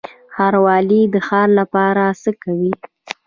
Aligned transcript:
ښاروالي 0.33 1.01
د 1.13 1.15
ښار 1.27 1.49
لپاره 1.59 2.03
څه 2.21 2.31
کوي؟ 2.43 2.71